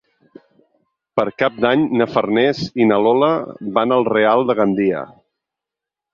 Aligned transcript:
Per 1.19 1.25
Cap 1.41 1.59
d'Any 1.65 1.83
na 1.99 2.07
Farners 2.13 2.63
i 2.85 2.89
na 2.93 2.99
Lola 3.09 3.31
van 3.77 3.95
al 3.99 4.09
Real 4.11 4.45
de 4.51 4.59
Gandia. 4.63 5.05